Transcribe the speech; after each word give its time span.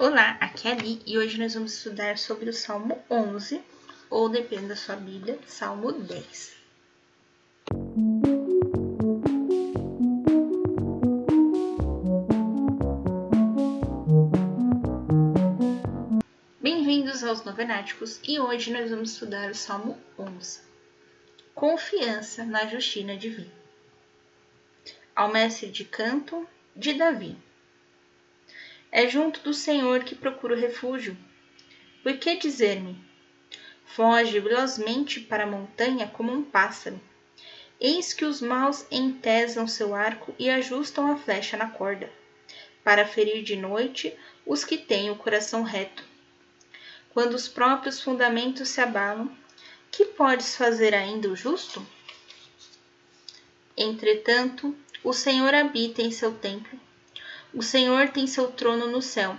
Olá, 0.00 0.38
aqui 0.40 0.68
é 0.68 0.70
a 0.70 0.74
Li 0.76 1.02
e 1.04 1.18
hoje 1.18 1.40
nós 1.40 1.54
vamos 1.54 1.74
estudar 1.74 2.18
sobre 2.18 2.48
o 2.48 2.52
Salmo 2.52 3.02
11, 3.10 3.60
ou 4.08 4.28
depende 4.28 4.66
da 4.66 4.76
sua 4.76 4.94
Bíblia, 4.94 5.36
Salmo 5.44 5.90
10. 5.90 6.56
Bem-vindos 16.60 17.24
aos 17.24 17.42
Novenáticos 17.42 18.20
e 18.22 18.38
hoje 18.38 18.72
nós 18.72 18.88
vamos 18.92 19.10
estudar 19.10 19.50
o 19.50 19.54
Salmo 19.56 19.98
11. 20.16 20.60
Confiança 21.56 22.44
na 22.44 22.68
justina 22.68 23.16
divina. 23.16 23.50
Ao 25.16 25.28
mestre 25.28 25.68
de 25.68 25.84
canto 25.84 26.46
de 26.76 26.94
Davi. 26.94 27.47
É 28.90 29.06
junto 29.06 29.40
do 29.40 29.52
Senhor 29.52 30.02
que 30.02 30.14
procuro 30.14 30.56
refúgio. 30.56 31.14
Por 32.02 32.16
que 32.16 32.36
dizer-me? 32.36 32.96
Foge 33.84 34.40
velozmente 34.40 35.20
para 35.20 35.44
a 35.44 35.46
montanha 35.46 36.08
como 36.08 36.32
um 36.32 36.42
pássaro. 36.42 36.98
Eis 37.78 38.14
que 38.14 38.24
os 38.24 38.40
maus 38.40 38.86
entesam 38.90 39.68
seu 39.68 39.94
arco 39.94 40.34
e 40.38 40.48
ajustam 40.48 41.12
a 41.12 41.16
flecha 41.16 41.56
na 41.56 41.68
corda, 41.68 42.10
para 42.82 43.06
ferir 43.06 43.42
de 43.42 43.56
noite 43.56 44.16
os 44.46 44.64
que 44.64 44.78
têm 44.78 45.10
o 45.10 45.16
coração 45.16 45.62
reto. 45.62 46.02
Quando 47.10 47.34
os 47.34 47.46
próprios 47.46 48.00
fundamentos 48.00 48.70
se 48.70 48.80
abalam, 48.80 49.30
que 49.90 50.06
podes 50.06 50.56
fazer 50.56 50.94
ainda 50.94 51.28
o 51.28 51.36
justo? 51.36 51.86
Entretanto, 53.76 54.74
o 55.04 55.12
Senhor 55.12 55.54
habita 55.54 56.00
em 56.00 56.10
seu 56.10 56.34
templo 56.34 56.87
o 57.54 57.62
Senhor 57.62 58.10
tem 58.10 58.26
seu 58.26 58.52
trono 58.52 58.88
no 58.88 59.00
céu. 59.00 59.36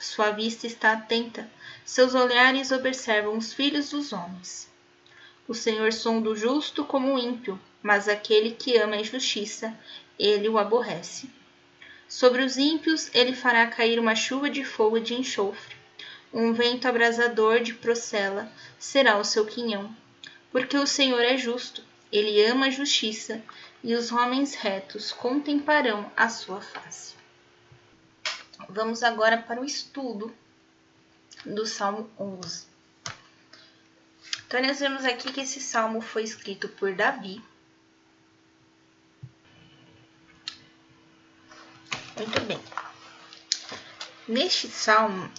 Sua 0.00 0.32
vista 0.32 0.66
está 0.66 0.92
atenta, 0.92 1.48
seus 1.84 2.12
olhares 2.12 2.72
observam 2.72 3.36
os 3.38 3.52
filhos 3.52 3.90
dos 3.90 4.12
homens. 4.12 4.68
O 5.46 5.54
Senhor 5.54 5.92
sonda 5.92 6.28
o 6.30 6.36
justo 6.36 6.84
como 6.84 7.14
o 7.14 7.18
ímpio, 7.18 7.58
mas 7.80 8.08
aquele 8.08 8.50
que 8.50 8.76
ama 8.76 8.96
a 8.96 9.02
justiça, 9.02 9.72
ele 10.18 10.48
o 10.48 10.58
aborrece. 10.58 11.30
Sobre 12.08 12.42
os 12.42 12.56
ímpios 12.56 13.08
ele 13.14 13.34
fará 13.34 13.66
cair 13.68 13.98
uma 13.98 14.16
chuva 14.16 14.50
de 14.50 14.64
fogo 14.64 14.98
e 14.98 15.00
de 15.00 15.14
enxofre. 15.14 15.76
Um 16.32 16.52
vento 16.52 16.88
abrasador 16.88 17.60
de 17.60 17.74
procela 17.74 18.50
será 18.78 19.18
o 19.18 19.24
seu 19.24 19.46
quinhão. 19.46 19.94
Porque 20.50 20.76
o 20.76 20.86
Senhor 20.86 21.20
é 21.20 21.36
justo, 21.36 21.82
ele 22.10 22.44
ama 22.44 22.66
a 22.66 22.70
justiça, 22.70 23.40
e 23.84 23.94
os 23.94 24.10
homens 24.10 24.54
retos 24.54 25.12
contemplarão 25.12 26.10
a 26.16 26.28
sua 26.28 26.60
face. 26.60 27.21
Vamos 28.74 29.02
agora 29.02 29.36
para 29.36 29.60
o 29.60 29.66
estudo 29.66 30.34
do 31.44 31.66
Salmo 31.66 32.10
11. 32.18 32.66
Então, 34.46 34.62
nós 34.62 34.80
vemos 34.80 35.04
aqui 35.04 35.30
que 35.30 35.42
esse 35.42 35.60
salmo 35.60 36.00
foi 36.00 36.22
escrito 36.22 36.70
por 36.70 36.94
Davi. 36.94 37.44
Muito 42.16 42.40
bem. 42.46 42.58
Neste 44.26 44.68
salmo, 44.68 45.30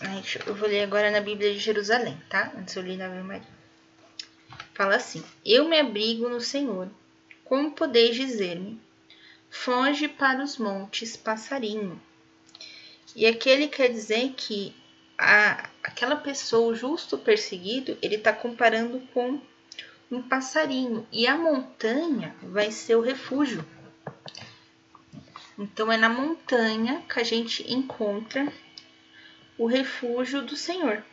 eu 0.46 0.54
vou 0.54 0.70
ler 0.70 0.84
agora 0.84 1.10
na 1.10 1.20
Bíblia 1.20 1.52
de 1.52 1.60
Jerusalém, 1.60 2.22
tá? 2.30 2.54
Antes 2.56 2.76
eu 2.76 2.84
li 2.84 2.96
na 2.98 3.08
Ave 3.08 3.24
Maria. 3.24 3.48
Fala 4.76 4.98
assim: 4.98 5.26
Eu 5.44 5.68
me 5.68 5.80
abrigo 5.80 6.30
no 6.30 6.40
Senhor. 6.40 6.88
Como 7.44 7.72
podeis 7.72 8.16
dizer-me? 8.16 8.80
Foge 9.50 10.08
para 10.08 10.44
os 10.44 10.60
montes, 10.60 11.18
passarinho 11.18 12.00
e 13.16 13.26
aquele 13.26 13.68
quer 13.68 13.90
dizer 13.90 14.34
que 14.36 14.76
a, 15.18 15.70
aquela 15.84 16.16
pessoa, 16.16 16.72
o 16.72 16.76
justo 16.76 17.18
perseguido, 17.18 17.98
ele 18.02 18.16
está 18.16 18.34
comparando 18.34 19.00
com 19.14 19.40
um 20.12 20.22
passarinho. 20.22 21.08
E 21.12 21.28
a 21.28 21.38
montanha 21.38 22.36
vai 22.42 22.72
ser 22.72 22.96
o 22.96 23.02
refúgio. 23.02 23.66
Então 25.58 25.92
é 25.92 25.98
na 25.98 26.10
montanha 26.10 27.04
que 27.08 27.20
a 27.20 27.24
gente 27.24 27.72
encontra 27.72 28.52
o 29.58 29.68
refúgio 29.68 30.42
do 30.42 30.56
Senhor. 30.56 31.04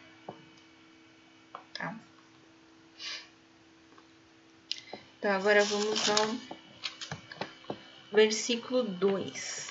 Tá? 1.74 1.94
Então 5.18 5.30
agora 5.32 5.62
vamos 5.64 6.08
ao 6.08 6.34
versículo 8.10 8.82
2. 8.82 9.69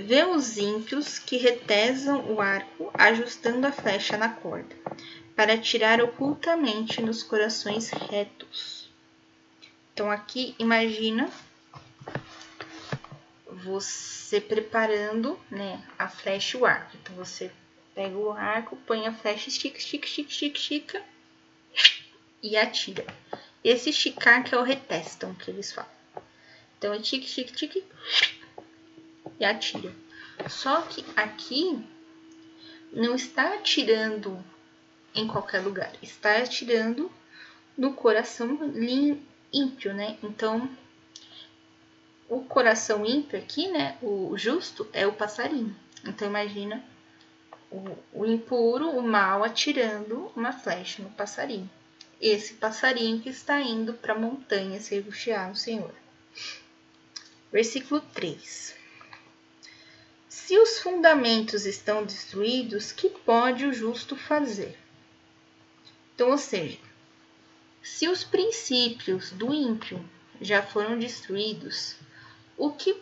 Vê 0.00 0.24
os 0.24 0.56
ímpios 0.56 1.18
que 1.18 1.36
retesam 1.38 2.32
o 2.32 2.40
arco, 2.40 2.88
ajustando 2.94 3.66
a 3.66 3.72
flecha 3.72 4.16
na 4.16 4.28
corda, 4.28 4.76
para 5.34 5.54
atirar 5.54 6.00
ocultamente 6.00 7.02
nos 7.02 7.24
corações 7.24 7.90
retos. 7.90 8.88
Então, 9.92 10.08
aqui, 10.08 10.54
imagina 10.56 11.28
você 13.64 14.40
preparando 14.40 15.36
né, 15.50 15.82
a 15.98 16.08
flecha 16.08 16.56
e 16.56 16.60
o 16.60 16.64
arco. 16.64 16.96
Então, 17.02 17.16
você 17.16 17.50
pega 17.92 18.16
o 18.16 18.30
arco, 18.30 18.76
põe 18.86 19.04
a 19.04 19.12
flecha, 19.12 19.48
estica, 19.48 19.78
estica, 19.78 20.06
estica, 20.06 20.30
estica, 20.30 20.58
estica 20.58 21.04
e 22.40 22.56
atira. 22.56 23.04
Esse 23.64 23.90
esticar 23.90 24.44
que 24.44 24.54
é 24.54 24.58
o 24.58 24.62
retestam 24.62 25.34
que 25.34 25.50
eles 25.50 25.72
falam. 25.72 25.90
Então, 26.78 26.94
é 26.94 27.00
tique, 27.00 27.26
tique, 27.26 27.52
tique 27.52 27.84
e 29.38 29.44
atira. 29.44 29.92
Só 30.48 30.82
que 30.82 31.04
aqui 31.16 31.84
não 32.92 33.14
está 33.14 33.54
atirando 33.54 34.42
em 35.14 35.26
qualquer 35.26 35.60
lugar, 35.60 35.92
está 36.02 36.38
atirando 36.38 37.10
no 37.76 37.92
coração 37.92 38.58
ímpio, 39.52 39.94
né? 39.94 40.16
Então, 40.22 40.68
o 42.28 42.40
coração 42.44 43.04
ímpio 43.04 43.38
aqui, 43.38 43.68
né? 43.68 43.96
O 44.02 44.36
justo 44.36 44.88
é 44.92 45.06
o 45.06 45.12
passarinho. 45.12 45.74
Então, 46.04 46.28
imagina 46.28 46.84
o, 47.70 47.96
o 48.12 48.26
impuro, 48.26 48.90
o 48.90 49.02
mal, 49.02 49.42
atirando 49.44 50.30
uma 50.36 50.52
flecha 50.52 51.02
no 51.02 51.10
passarinho. 51.10 51.70
Esse 52.20 52.54
passarinho 52.54 53.20
que 53.20 53.28
está 53.28 53.60
indo 53.60 53.94
para 53.94 54.12
a 54.12 54.18
montanha 54.18 54.80
se 54.80 54.94
refugiar 54.96 55.48
no 55.48 55.56
Senhor. 55.56 55.94
Versículo 57.52 58.00
3. 58.12 58.77
Se 60.28 60.58
os 60.58 60.78
fundamentos 60.78 61.64
estão 61.64 62.04
destruídos, 62.04 62.92
que 62.92 63.08
pode 63.08 63.64
o 63.64 63.72
justo 63.72 64.14
fazer? 64.14 64.78
Então, 66.14 66.30
ou 66.30 66.38
seja, 66.38 66.78
se 67.82 68.08
os 68.08 68.24
princípios 68.24 69.30
do 69.30 69.54
ímpio 69.54 70.04
já 70.40 70.62
foram 70.62 70.98
destruídos, 70.98 71.96
o 72.56 72.70
que 72.70 73.00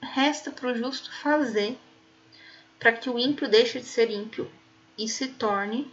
resta 0.00 0.50
para 0.50 0.70
o 0.70 0.74
justo 0.74 1.12
fazer 1.20 1.76
para 2.78 2.92
que 2.92 3.10
o 3.10 3.18
ímpio 3.18 3.48
deixe 3.48 3.80
de 3.80 3.86
ser 3.86 4.10
ímpio 4.10 4.50
e 4.96 5.08
se 5.08 5.28
torne 5.28 5.90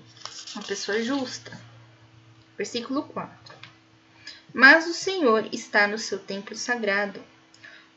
uma 0.53 0.63
pessoa 0.63 1.01
justa? 1.01 1.59
Versículo 2.55 3.03
4. 3.03 3.55
Mas 4.53 4.87
o 4.87 4.93
Senhor 4.93 5.49
está 5.51 5.87
no 5.87 5.97
seu 5.97 6.19
templo 6.19 6.55
sagrado. 6.55 7.21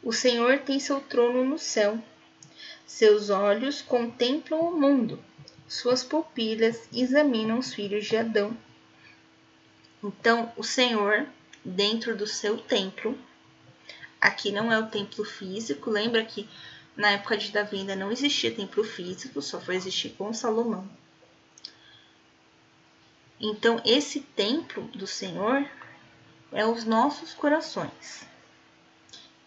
O 0.03 0.12
Senhor 0.12 0.60
tem 0.60 0.81
seu 0.81 1.00
trono 1.00 1.44
no 1.44 1.59
céu. 1.59 2.03
Seus 2.88 3.28
olhos 3.28 3.82
contemplam 3.82 4.60
o 4.60 4.81
mundo, 4.81 5.22
suas 5.69 6.03
pupilas 6.03 6.88
examinam 6.91 7.59
os 7.59 7.75
filhos 7.75 8.06
de 8.06 8.16
Adão. 8.16 8.56
Então, 10.03 10.50
o 10.56 10.65
Senhor, 10.65 11.27
dentro 11.62 12.16
do 12.16 12.27
seu 12.27 12.56
templo, 12.56 13.16
aqui 14.19 14.50
não 14.50 14.72
é 14.72 14.78
o 14.78 14.87
templo 14.87 15.22
físico, 15.22 15.91
lembra 15.91 16.25
que 16.25 16.48
na 16.97 17.10
época 17.10 17.37
de 17.37 17.53
Davi 17.53 17.77
ainda 17.77 17.94
não 17.94 18.10
existia 18.10 18.54
templo 18.54 18.82
físico, 18.82 19.43
só 19.43 19.60
foi 19.60 19.77
existir 19.77 20.15
com 20.16 20.32
Salomão. 20.32 20.89
Então, 23.39 23.83
esse 23.84 24.21
templo 24.21 24.84
do 24.95 25.07
Senhor 25.07 25.68
é 26.51 26.66
os 26.66 26.84
nossos 26.84 27.34
corações. 27.34 28.27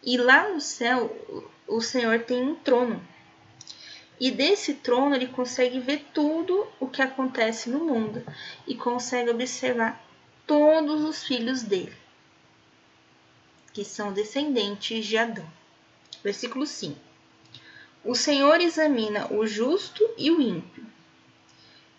E 0.03 0.15
lá 0.15 0.47
no 0.47 0.61
céu, 0.61 1.09
o 1.67 1.81
Senhor 1.81 2.19
tem 2.19 2.43
um 2.43 2.53
trono. 2.53 3.01
E 4.21 4.29
desse 4.29 4.75
trono 4.75 5.15
ele 5.15 5.25
consegue 5.25 5.79
ver 5.79 6.05
tudo 6.13 6.67
o 6.79 6.87
que 6.87 7.01
acontece 7.01 7.71
no 7.71 7.79
mundo 7.79 8.23
e 8.67 8.75
consegue 8.75 9.31
observar 9.31 9.99
todos 10.45 11.03
os 11.03 11.23
filhos 11.23 11.63
dele, 11.63 11.97
que 13.73 13.83
são 13.83 14.13
descendentes 14.13 15.07
de 15.07 15.17
Adão. 15.17 15.51
Versículo 16.23 16.67
5. 16.67 16.95
O 18.05 18.13
Senhor 18.13 18.61
examina 18.61 19.25
o 19.33 19.47
justo 19.47 20.07
e 20.15 20.29
o 20.29 20.39
ímpio, 20.39 20.85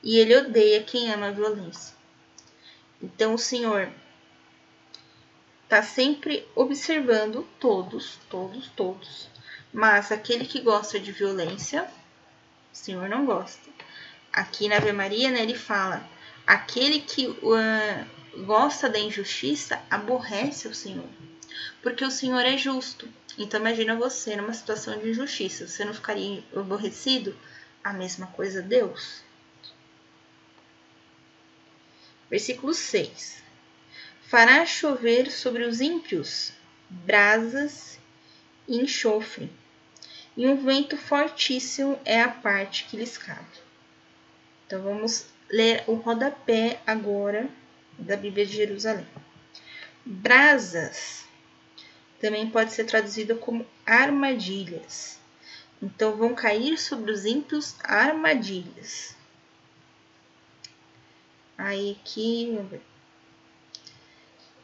e 0.01 0.17
ele 0.17 0.37
odeia 0.37 0.81
quem 0.81 1.11
ama 1.11 1.27
a 1.27 1.33
violência. 1.33 1.97
Então 3.03 3.35
o 3.35 3.39
Senhor 3.39 3.91
está 5.65 5.83
sempre 5.83 6.47
observando 6.55 7.45
todos, 7.59 8.17
todos, 8.31 8.69
todos. 8.77 9.29
Mas 9.73 10.13
aquele 10.13 10.45
que 10.45 10.61
gosta 10.61 11.01
de 11.01 11.11
violência, 11.11 11.91
O 12.73 12.77
Senhor 12.77 13.09
não 13.09 13.27
gosta. 13.27 13.71
Aqui 14.33 14.69
na 14.69 14.77
Ave 14.77 14.93
Maria, 14.93 15.31
né, 15.31 15.43
ele 15.43 15.57
fala: 15.57 16.09
aquele 16.47 17.01
que 17.01 17.27
uh, 17.27 18.45
gosta 18.45 18.89
da 18.89 18.99
injustiça 18.99 19.83
aborrece 19.91 20.67
o 20.69 20.75
Senhor, 20.75 21.09
porque 21.83 22.05
o 22.05 22.11
Senhor 22.11 22.41
é 22.41 22.57
justo. 22.57 23.09
Então 23.39 23.61
imagina 23.61 23.97
você 23.97 24.37
numa 24.37 24.53
situação 24.53 24.99
de 24.99 25.11
injustiça, 25.11 25.67
você 25.67 25.85
não 25.85 25.95
ficaria 25.95 26.43
aborrecido? 26.55 27.37
A 27.85 27.93
mesma 27.93 28.29
coisa 28.29 28.63
Deus. 28.63 29.23
Versículo 32.31 32.73
6. 32.73 33.43
Fará 34.23 34.65
chover 34.65 35.31
sobre 35.31 35.65
os 35.65 35.81
ímpios 35.81 36.53
brasas 36.89 37.99
e 38.67 38.79
enxofre, 38.79 39.51
e 40.37 40.47
um 40.47 40.57
vento 40.57 40.97
fortíssimo 40.97 41.99
é 42.05 42.21
a 42.21 42.29
parte 42.29 42.85
que 42.85 42.97
lhes 42.97 43.19
cabe. 43.19 43.61
Então 44.67 44.83
vamos 44.83 45.27
ler 45.51 45.85
o 45.87 45.95
rodapé 45.95 46.81
agora 46.87 47.49
da 47.99 48.17
Bíblia 48.17 48.47
de 48.47 48.57
Jerusalém. 48.57 49.07
Brasas 50.05 51.25
também 52.21 52.49
pode 52.49 52.73
ser 52.73 52.85
traduzido 52.85 53.37
como 53.37 53.67
armadilhas. 53.85 55.21
Então 55.83 56.17
vão 56.17 56.35
cair 56.35 56.79
sobre 56.79 57.11
os 57.11 57.25
ímpios 57.25 57.75
armadilhas. 57.83 59.17
Aí 61.59 61.99
aqui, 62.01 62.59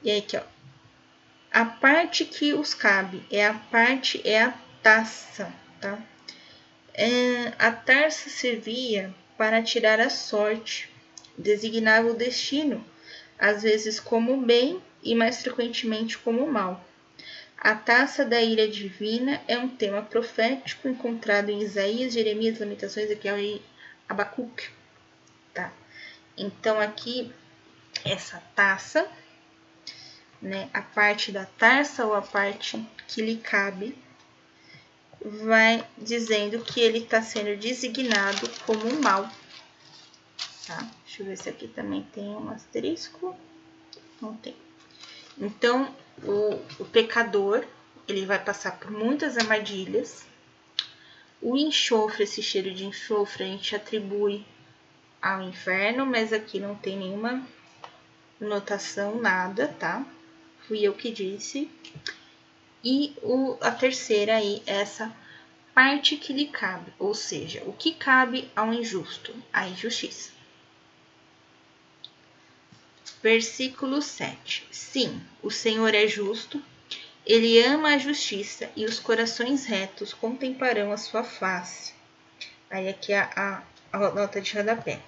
e 0.03 0.11
aí 0.11 0.19
aqui, 0.19 0.37
ó. 0.37 0.43
A 1.51 1.65
parte 1.65 2.25
que 2.25 2.55
os 2.55 2.75
cabe 2.75 3.27
é 3.31 3.47
a 3.47 3.55
parte 3.55 4.21
é 4.27 4.45
a 4.45 4.68
taça, 4.83 5.53
tá? 5.81 5.99
É, 6.95 7.53
a 7.59 7.71
taça 7.71 8.29
servia 8.29 9.15
para 9.37 9.63
tirar 9.63 10.01
a 10.01 10.11
sorte, 10.11 10.91
designava 11.37 12.09
o 12.09 12.15
destino, 12.15 12.85
às 13.39 13.63
vezes 13.63 14.01
como 14.01 14.41
bem 14.41 14.83
e 15.03 15.15
mais 15.15 15.43
frequentemente 15.43 16.19
como 16.19 16.51
mal. 16.51 16.85
A 17.57 17.75
taça 17.75 18.25
da 18.25 18.41
ira 18.41 18.69
divina 18.69 19.41
é 19.49 19.59
um 19.59 19.69
tema 19.69 20.03
profético 20.03 20.89
encontrado 20.89 21.51
em 21.51 21.61
Isaías, 21.61 22.13
Jeremias, 22.13 22.59
Lamentações, 22.59 23.11
aqui 23.11 23.29
e 23.29 23.63
Abacuque. 24.09 24.69
Tá? 25.53 25.73
Então, 26.37 26.81
aqui, 26.81 27.33
essa 28.05 28.41
taça, 28.55 29.09
né, 30.41 30.69
a 30.73 30.83
parte 30.83 31.33
da 31.33 31.47
taça 31.47 32.07
ou 32.07 32.15
a 32.15 32.23
parte 32.23 32.85
que 33.09 33.23
lhe 33.23 33.37
cabe, 33.37 33.97
vai 35.29 35.87
dizendo 35.97 36.61
que 36.61 36.81
ele 36.81 36.99
está 36.99 37.23
sendo 37.23 37.59
designado 37.59 38.49
como 38.67 38.87
um 38.87 39.01
mal. 39.01 39.31
Tá? 40.67 40.89
Deixa 41.05 41.23
eu 41.23 41.27
ver 41.27 41.37
se 41.37 41.49
aqui 41.49 41.69
também 41.69 42.07
tem 42.13 42.29
um 42.29 42.51
asterisco. 42.51 43.37
Não 44.21 44.35
tem. 44.37 44.55
Então, 45.39 45.95
o, 46.23 46.61
o 46.81 46.85
pecador 46.85 47.65
ele 48.07 48.25
vai 48.25 48.43
passar 48.43 48.79
por 48.79 48.91
muitas 48.91 49.37
armadilhas. 49.37 50.25
O 51.41 51.57
enxofre, 51.57 52.25
esse 52.25 52.43
cheiro 52.43 52.75
de 52.75 52.85
enxofre, 52.85 53.45
a 53.45 53.47
gente 53.47 53.77
atribui 53.77 54.45
ao 55.21 55.43
inferno, 55.43 56.07
mas 56.07 56.33
aqui 56.33 56.59
não 56.59 56.75
tem 56.75 56.97
nenhuma 56.97 57.47
notação, 58.41 59.21
nada, 59.21 59.69
tá? 59.79 60.05
Fui 60.67 60.81
eu 60.81 60.95
que 60.95 61.11
disse. 61.11 61.71
E 62.83 63.15
o, 63.23 63.57
a 63.61 63.71
terceira 63.71 64.37
aí, 64.37 64.63
essa 64.67 65.15
parte 65.75 66.17
que 66.17 66.33
lhe 66.33 66.47
cabe, 66.47 66.93
ou 66.99 67.15
seja, 67.15 67.63
o 67.67 67.73
que 67.73 67.93
cabe 67.93 68.51
ao 68.55 68.73
injusto, 68.73 69.35
a 69.53 69.69
injustiça. 69.69 70.33
Versículo 73.23 74.01
7. 74.01 74.67
Sim, 74.71 75.21
o 75.43 75.51
Senhor 75.51 75.95
é 75.95 76.07
justo, 76.07 76.63
ele 77.27 77.63
ama 77.63 77.95
a 77.95 77.99
justiça 77.99 78.71
e 78.75 78.85
os 78.85 78.99
corações 78.99 79.67
retos 79.67 80.15
contemplarão 80.15 80.93
a 80.93 80.97
sua 80.97 81.23
face. 81.23 81.93
Aí 82.71 82.89
aqui 82.89 83.13
a, 83.13 83.31
a, 83.37 83.63
a 83.93 84.11
nota 84.11 84.41
de 84.41 84.57
rodapé. 84.57 85.01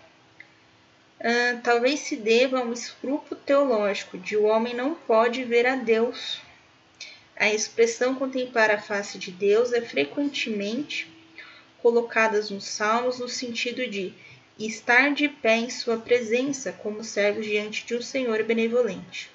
Uh, 1.19 1.61
talvez 1.63 2.01
se 2.01 2.17
deva 2.17 2.59
a 2.59 2.63
um 2.63 2.73
escrúpulo 2.73 3.41
teológico 3.41 4.19
de 4.19 4.37
o 4.37 4.45
homem 4.45 4.75
não 4.75 4.95
pode 4.95 5.45
ver 5.45 5.67
a 5.67 5.77
Deus. 5.77 6.41
A 7.41 7.49
expressão 7.49 8.15
contemplar 8.15 8.71
a 8.71 8.79
face 8.79 9.17
de 9.17 9.31
Deus 9.31 9.73
é 9.73 9.81
frequentemente 9.81 11.11
colocada 11.81 12.39
nos 12.51 12.65
salmos 12.65 13.19
no 13.19 13.31
sentido 13.31 13.89
de 13.89 14.13
estar 14.59 15.15
de 15.15 15.27
pé 15.27 15.57
em 15.57 15.71
sua 15.71 15.97
presença 15.97 16.71
como 16.71 17.03
servos 17.03 17.47
diante 17.47 17.87
de 17.87 17.95
um 17.95 18.03
Senhor 18.03 18.43
benevolente. 18.43 19.31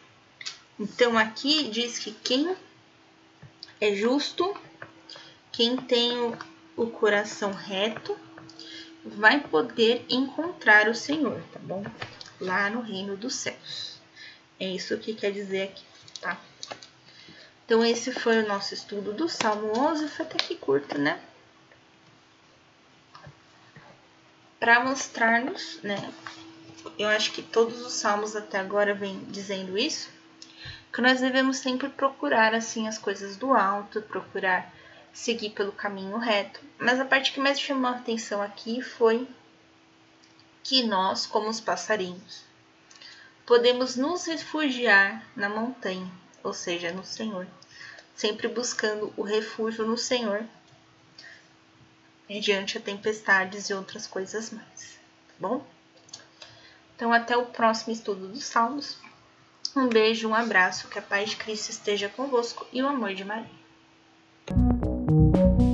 Então 0.79 1.17
aqui 1.17 1.67
diz 1.69 1.97
que 1.97 2.11
quem 2.11 2.55
é 3.81 3.95
justo, 3.95 4.55
quem 5.51 5.75
tem 5.75 6.15
o, 6.19 6.37
o 6.77 6.85
coração 6.85 7.53
reto, 7.53 8.15
vai 9.03 9.39
poder 9.39 10.05
encontrar 10.07 10.87
o 10.87 10.93
Senhor, 10.93 11.41
tá 11.51 11.57
bom? 11.57 11.83
Lá 12.39 12.69
no 12.69 12.81
reino 12.81 13.17
dos 13.17 13.33
céus. 13.33 13.99
É 14.59 14.67
isso 14.67 14.95
que 14.99 15.15
quer 15.15 15.31
dizer 15.31 15.63
aqui, 15.63 15.83
tá? 16.21 16.39
Então, 17.65 17.83
esse 17.83 18.11
foi 18.11 18.43
o 18.43 18.47
nosso 18.47 18.73
estudo 18.73 19.11
do 19.11 19.27
Salmo 19.27 19.77
11. 19.77 20.07
Foi 20.09 20.25
até 20.25 20.37
que 20.37 20.55
curto, 20.55 20.97
né? 20.97 21.19
para 24.65 24.83
mostrar-nos, 24.83 25.79
né? 25.83 26.11
Eu 26.97 27.07
acho 27.09 27.31
que 27.33 27.43
todos 27.43 27.85
os 27.85 27.93
salmos 27.93 28.35
até 28.35 28.57
agora 28.57 28.95
vêm 28.95 29.23
dizendo 29.25 29.77
isso, 29.77 30.09
que 30.91 31.01
nós 31.01 31.21
devemos 31.21 31.57
sempre 31.57 31.87
procurar 31.87 32.55
assim 32.55 32.87
as 32.87 32.97
coisas 32.97 33.37
do 33.37 33.53
alto, 33.53 34.01
procurar 34.01 34.73
seguir 35.13 35.51
pelo 35.51 35.71
caminho 35.71 36.17
reto. 36.17 36.59
Mas 36.79 36.99
a 36.99 37.05
parte 37.05 37.31
que 37.31 37.39
mais 37.39 37.59
chamou 37.59 37.91
a 37.91 37.95
atenção 37.95 38.41
aqui 38.41 38.81
foi 38.81 39.27
que 40.63 40.81
nós, 40.81 41.27
como 41.27 41.47
os 41.47 41.59
passarinhos, 41.59 42.43
podemos 43.45 43.95
nos 43.95 44.25
refugiar 44.25 45.23
na 45.35 45.47
montanha, 45.47 46.09
ou 46.45 46.53
seja, 46.53 46.91
no 46.91 47.03
Senhor, 47.03 47.47
sempre 48.15 48.47
buscando 48.47 49.11
o 49.17 49.23
refúgio 49.23 49.85
no 49.85 49.97
Senhor 49.97 50.45
mediante 52.29 52.77
a 52.77 52.81
tempestades 52.81 53.69
e 53.69 53.73
outras 53.73 54.05
coisas 54.05 54.51
mais, 54.51 54.99
tá 55.27 55.33
bom? 55.39 55.65
Então, 56.95 57.11
até 57.11 57.35
o 57.35 57.47
próximo 57.47 57.91
estudo 57.91 58.27
dos 58.27 58.45
Salmos. 58.45 58.97
Um 59.75 59.89
beijo, 59.89 60.29
um 60.29 60.35
abraço, 60.35 60.87
que 60.87 60.97
a 60.97 61.01
paz 61.01 61.31
de 61.31 61.35
Cristo 61.35 61.69
esteja 61.69 62.07
convosco 62.07 62.65
e 62.71 62.81
o 62.81 62.87
amor 62.87 63.13
de 63.13 63.25
Maria. 63.25 63.64